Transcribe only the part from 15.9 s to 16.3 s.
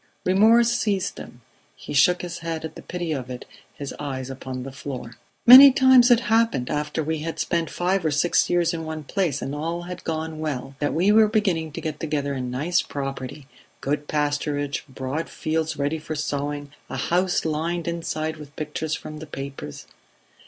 for